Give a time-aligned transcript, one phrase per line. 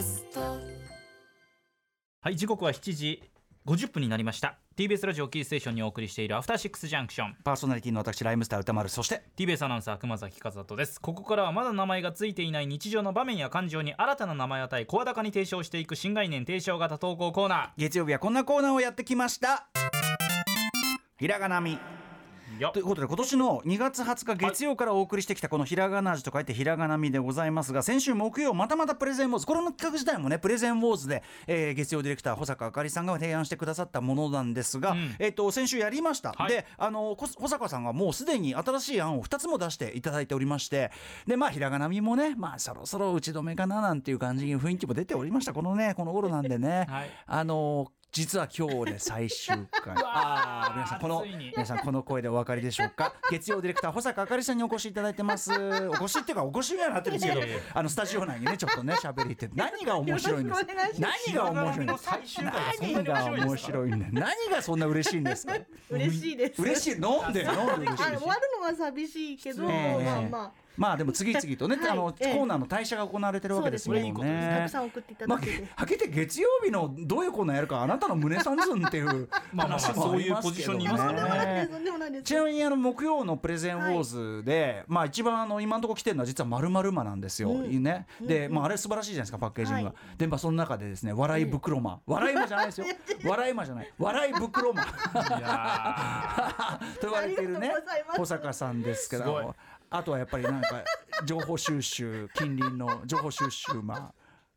[0.00, 0.40] ャスト。
[2.22, 3.22] はい時刻は7時
[3.66, 4.58] 50分になりました。
[4.76, 7.36] TBS ラジオキーステーションにお送りしているアフターシックスジャンクション。
[7.44, 11.00] パーソナリティの私ライムスター歌丸そして TBS アナウンサー熊崎和人です。
[11.00, 19.68] ここからはまだ名前がついていない日常の場面や感情に新たな名前を与え声高に提唱していく新概念提唱型投稿コーナ月曜日はこんなコーナーをやってきました。
[21.18, 21.78] ひらがなみ
[22.72, 35.16] ということで今年の2月20日月曜からお送りしてきたこのひらがな味と書いてひらがなみでございますが先週木曜またまたプレゼンウォーズこれの企画自体もねプレゼンウォーズで、えー月曜ディレクター保坂あかりさんが提案してくださったものなんですが、ん。
[35.18, 36.48] えっと先週やりました、はい。
[36.48, 40.90] であのこ保坂さんがもうすでに新しい案を2つも出していただいておりまして
[41.26, 45.52] でまあひらがなみもねまあそろそろ打ち止めかななんていう感じに雰囲気も出ておりました。
[45.52, 47.10] このねこの頃なんでね、 はい。
[47.26, 49.94] あの実は今日で最終回。
[50.04, 53.14] ああ皆さんこの皆さんこの声でお分かりでしょうか？
[53.30, 55.52] 月曜ディレクター保坂あかりさんにお越しいただいてます。
[55.52, 59.48] お越しっていうかお越しにはなってるんですけどあのスタジオ内にねちょっとね喋りって。
[59.54, 61.22] 何が面白いんですよろしくお願いします。
[61.26, 65.54] 何が面白いんです最終回がそんな何にが面面白いんだよ何がそんな嬉しいんですか？
[65.90, 66.60] 嬉しいです。
[66.62, 67.00] 嬉しい。
[67.00, 70.28] なんでなんで嬉しい終わるのは寂しいけど、ええ。
[70.28, 74.12] まあままあでも次々とね、はいあの、ええコーナーの代謝が行われてるわけですもんね。
[74.58, 75.68] たくさん送っていたまあ、だけて。
[75.76, 81.16] はけて月曜日のどういうコーナーやるかあなたの胸さんずんっていう まあまあまあ話もありますけどそういうポジションにいあ、ますそん
[81.84, 82.22] でもないね。
[82.22, 87.50] ちなみにあの木曜のプレゼンウォーズで、まあ一番あの今のところ来てるのは実はまるまるまなんですよ。
[87.50, 88.06] うんね。
[88.20, 89.88] で、まああれ素晴らしいじゃないですかパッケージングが。
[89.90, 92.86] はでまあその中でですね笑い袋間、笑い間じゃないですよ。
[93.24, 93.92] 笑い間じゃない。
[93.98, 94.82] 笑い袋間
[97.00, 99.54] と言われているねありがとうございます保坂さんですけど。
[99.90, 100.84] あとはやっぱりなんか
[101.26, 104.12] 情報収集近隣の情報収集マ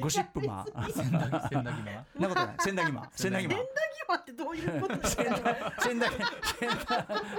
[0.00, 2.56] ゴシップマー千駄木千駄木なそんなことない。
[2.58, 4.96] 千駄木マ千駄木マ千駄木はってどういうこと？
[4.96, 5.24] ですか。
[5.78, 6.16] 千駄木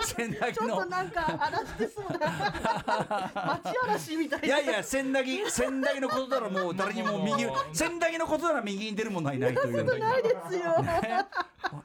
[0.07, 0.67] 千駄木の。
[0.67, 2.27] ちょっとなんか荒らしてそうな
[3.65, 4.47] 町嵐みたいな。
[4.47, 9.99] いやいや、千駄木、千駄木のことならもう誰にも右、千駄木のことなら右に出るものはいないという。
[9.99, 10.75] ないですよ。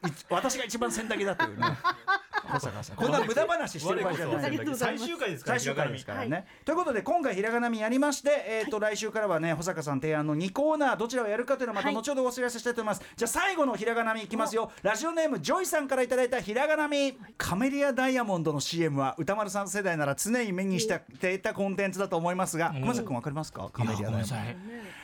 [0.07, 1.67] い私が一番千駄木だというね。
[2.51, 2.97] 保坂さん。
[2.97, 4.77] こんな無駄話してる場合じゃない。
[4.77, 6.37] 最終回ですから最終回ですからね。
[6.37, 13.03] はということで今回ひらがなみやりまして、えっ、と、来週からはね保坂さん提案の2コーナーどちらをやるかというのはまたはい後ほどお知らせしたいと思います。
[13.17, 14.71] じゃあ最後のひらがなみいきますよ。
[14.83, 17.17] ラジオネームジョイさんからいただいたひらがなみ。
[17.39, 23.71] カメリアダイヤモンドの CM は歌丸さん世代なら常に目にしていたコンテンツだと思いますが、熊崎君わかりますか？
[23.73, 24.27] カメリアダイヤモンド。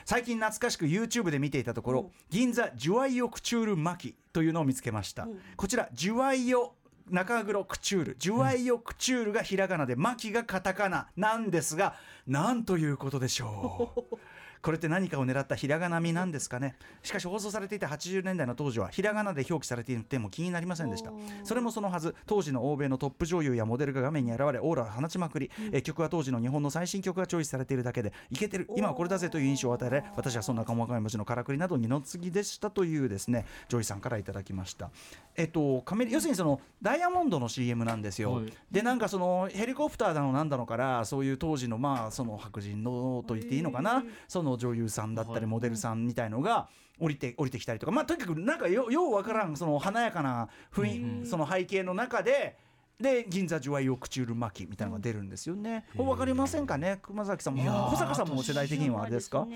[0.05, 5.27] 最近懐かしく YouTube で見ていたところ、銀座ジュワイオクチュール巻きというのを見つけました、
[5.57, 6.75] こちらジュワイオ
[7.11, 11.95] 中黒クチュールジュワイオクチュールがひらがなでマキがカタカナなんですが
[12.27, 14.17] なんということでしょう。
[14.63, 16.77] これって何かを狙ったひらがなみなんですかね。
[17.03, 21.11] しかし放送されていた80年代の当時はひらがなで表記されていても気になりませんでした。
[21.45, 28.69] それもそのはず当時の欧米のトップ女優やモデルが画面に現れオーラを放ちまくり、えー曲は当時の日本の最新曲がチョイスされているだけでいけてる。
[28.77, 34.91] 今はこれだぜという印象を与えられ私はそんな細かい文字のからくりなど二の次でしたというですねジョイさんからいただきました。
[35.37, 38.53] えっとカメリ要するにそのダイヤモンドの CM なんですよ、はい。
[38.71, 44.05] でなんかそのヘリコプターだのなんだのからそういう当時のまあその白人のと言っていいのかな。
[44.29, 46.69] その女優さんだったりモデルさんみたいのが
[47.01, 47.93] 降りて降りてきたりとか。
[47.93, 52.57] まあとにかくなんかよようわからんその華やかな雰囲、その背景の中で
[53.01, 55.85] で銀座ジュワイオクチュール巻きみたいなのが出るんですよね。
[55.97, 56.99] これわかりませんかね？
[57.03, 57.63] 熊崎さんも。
[57.63, 59.47] 保坂さんも世代的にはあれですか？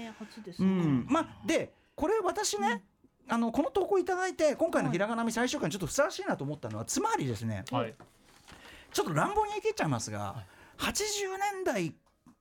[0.45, 0.69] ですね。
[0.69, 2.83] うん、まあでこれ私ね、
[3.29, 7.95] あのこの投稿いただいて今回のひらがなみ最終回にちょっとふさわしいなと思ったのはつまりですね、はい。
[8.93, 10.45] ちょっと乱暴に言い切っちゃいますが、
[10.79, 10.91] 80
[11.55, 11.95] 年代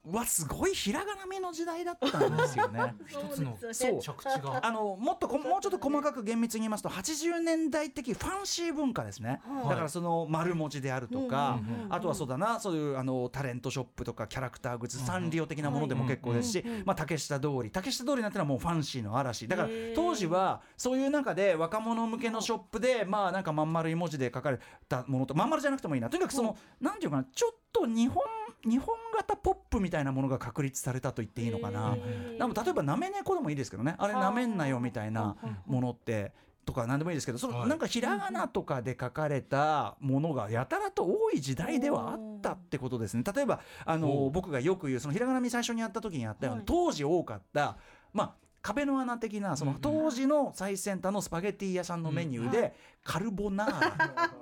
[0.05, 2.95] はすごいひらがなみの時代だったんですよね。
[3.05, 4.59] 一つのそう着地が。
[4.65, 9.69] あのもっとこもうちょっと細かく厳密に言いますと80年代的ファンシー文化ですね、はい。
[9.69, 17.71] だからその丸文字であるとか、うんうんうんあとはそうだなそういうあのタレントショップとかキャラクターグッズ、サンリオ的なものでも結構ですし、まあ、竹下通り。
[17.71, 19.47] 竹下通りなんてのはもうファンシーの嵐。
[19.47, 26.09] だから当時はそういう中で若者向けのショップでまあなんかまん丸い文字で書かれたものとまん丸じゃなくてもいいな。
[26.09, 28.23] とにかくその、なんていうかなちょっと日本
[28.65, 31.95] 日本型ポップみたいなものが確立されたと言っていいのかな。
[32.37, 33.95] でも例えばなめ猫でもいいですけどね。
[33.97, 35.35] あれはあなめんなよみたいな
[35.65, 36.33] ものって
[36.65, 37.69] とか何でもいいですけどそのはい。
[37.69, 43.23] なんかひらがなとかで書かれたものがやたらと多い時代ではあったってことですね。
[43.33, 46.65] 例えばあの僕がよく言うそのひらがなみ最初にやった時にやったようにはい。
[46.65, 47.77] 当時多かった
[48.11, 52.73] まあ壁の穴的なその当時の最先端のスパゲッティ屋さんのメニューで
[53.03, 54.33] カルボナーラ。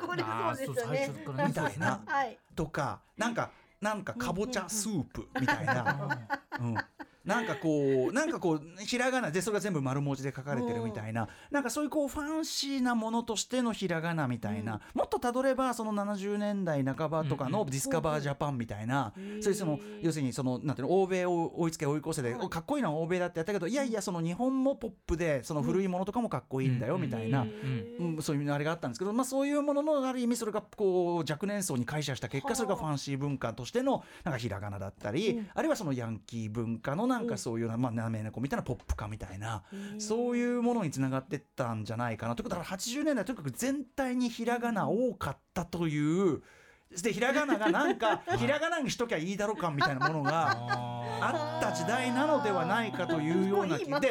[1.47, 2.01] みたいな。
[2.05, 2.37] はい。
[2.53, 6.27] とかなんかなんかかぼちゃスープみたいな、
[6.59, 6.75] うん、
[7.27, 11.27] なんかこうなんかこうひらがなでそれが全部丸文字で書かれてるみたいな。
[11.51, 39.63] なんかそういうこうファンシーなものとしてのひらがなみたいな、もっとたどればその70年代半ばとかのディスカバージャパンみたいな、そういうその要するにそのなんていうの欧米を追いつけ追い越せで、かっこいいのは欧米だってやったけどいやいやその日本もポップでその古いものとかもかっこいいんだよみたいな、うんそういうあれがあったんですけど、まあ、そういうもののある意味それがこう若年層に解釈した結果それがファンシー文化としてのなんかひらがなだったり、あるいはそのヤンキー文化のなんかそういうな、まあ、なめ猫みたいなポップ化みたいな、
[39.97, 42.35] そういうものにつながってったんじゃないかな。
[42.35, 46.41] ということだから80年代とにかく全体にひらがな多かったという。
[47.03, 50.51] でひらがながなんか ひらがなにしときゃいいだろうかみたいなものが
[51.21, 54.09] あった時代なのではないかというようないいまで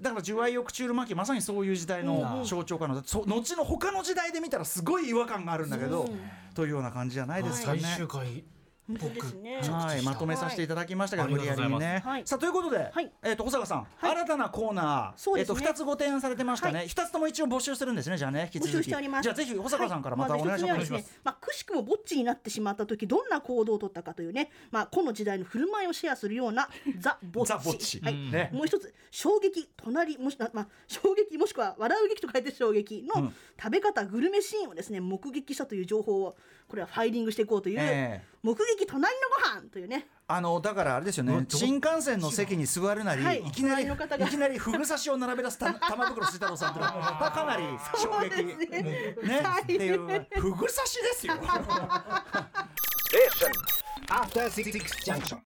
[0.00, 6.08] だから純愛欲中の巻まさにそういう時代の象徴かなそ後の他の時代で見たらすごい違和感があるんだけど、
[6.54, 7.94] というような感じじゃないですか最ね。
[7.96, 8.44] 終回
[8.86, 9.60] ね。
[9.62, 11.34] はい、まとめさせていただきましたけど、はい。
[11.34, 12.02] 無理やりにね。
[12.24, 13.10] さあということで、はい。
[13.22, 14.10] えっ、と保坂さん、はい。
[14.12, 15.60] 新たなコーナー、えっ、そうですね。
[15.60, 16.80] と二つご提案されてましたね。
[16.80, 18.18] は二、つとも一応募集するんですね。
[18.18, 18.72] じゃあね、引き募続き。
[18.76, 19.22] 集しております。
[19.22, 20.74] じゃあぜひ保坂さんからまたはいお願いします。
[20.74, 27.48] まず一つ目はですね、まあ、くしくもぼっちになってしまった時どんな行動を取ったかというね、まあ、この時代の振る舞いをシェアするような ザ・ぼっち。
[27.48, 28.00] ザぼっち。
[28.00, 28.12] はい。
[28.12, 28.30] うん。
[28.30, 28.50] ね。
[28.52, 33.34] もう一つ衝撃隣もしな、まあ、衝撃もしくは笑う劇と書いて衝撃のうん。
[33.56, 36.36] 食べ方、グルメシーンをですね目撃したという情報を
[36.68, 39.08] これはファイリングしていこうという、ええ目撃隣の
[39.54, 40.06] ご飯というね。
[40.26, 41.46] あのだからあれですよね。
[41.48, 43.40] 新幹線の席に座るなり、はい。
[43.40, 43.86] い、きなりい
[44.28, 47.64] きなりフグ刺しを並べ出すた 玉袋筋太郎さんっていうのはまあかなり
[47.96, 48.44] 衝撃。
[48.44, 49.42] ね。
[49.62, 51.34] っていうフグ刺しですよ。
[54.10, 54.70] After Six
[55.06, 55.38] Junction.